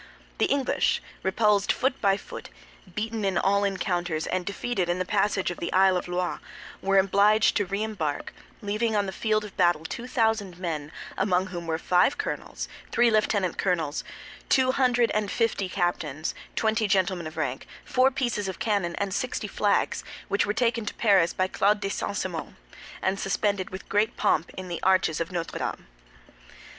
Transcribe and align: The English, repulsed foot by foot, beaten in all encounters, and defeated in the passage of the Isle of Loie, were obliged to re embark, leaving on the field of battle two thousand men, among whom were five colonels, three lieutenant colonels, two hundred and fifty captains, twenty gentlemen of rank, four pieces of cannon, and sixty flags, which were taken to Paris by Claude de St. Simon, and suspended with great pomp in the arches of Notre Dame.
The 0.39 0.47
English, 0.47 0.99
repulsed 1.21 1.71
foot 1.71 2.01
by 2.01 2.17
foot, 2.17 2.49
beaten 2.95 3.23
in 3.23 3.37
all 3.37 3.63
encounters, 3.63 4.25
and 4.25 4.47
defeated 4.47 4.89
in 4.89 4.97
the 4.97 5.05
passage 5.05 5.51
of 5.51 5.59
the 5.59 5.71
Isle 5.73 5.95
of 5.95 6.07
Loie, 6.07 6.39
were 6.81 6.97
obliged 6.97 7.55
to 7.57 7.67
re 7.67 7.83
embark, 7.83 8.33
leaving 8.63 8.95
on 8.95 9.05
the 9.05 9.11
field 9.11 9.45
of 9.45 9.55
battle 9.57 9.85
two 9.85 10.07
thousand 10.07 10.57
men, 10.57 10.91
among 11.19 11.45
whom 11.53 11.67
were 11.67 11.77
five 11.77 12.17
colonels, 12.17 12.67
three 12.91 13.11
lieutenant 13.11 13.59
colonels, 13.59 14.03
two 14.49 14.71
hundred 14.71 15.11
and 15.11 15.29
fifty 15.29 15.69
captains, 15.69 16.33
twenty 16.55 16.87
gentlemen 16.87 17.27
of 17.27 17.37
rank, 17.37 17.67
four 17.85 18.09
pieces 18.09 18.47
of 18.47 18.57
cannon, 18.57 18.95
and 18.95 19.13
sixty 19.13 19.47
flags, 19.47 20.03
which 20.29 20.47
were 20.47 20.51
taken 20.51 20.83
to 20.83 20.95
Paris 20.95 21.31
by 21.31 21.47
Claude 21.47 21.79
de 21.79 21.89
St. 21.89 22.17
Simon, 22.17 22.55
and 23.03 23.19
suspended 23.19 23.69
with 23.69 23.87
great 23.87 24.17
pomp 24.17 24.49
in 24.57 24.67
the 24.67 24.81
arches 24.81 25.21
of 25.21 25.31
Notre 25.31 25.59
Dame. 25.59 25.85